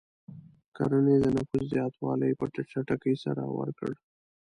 [0.75, 3.91] کرنې د نفوس زیاتوالی په چټکۍ سره ورکړ.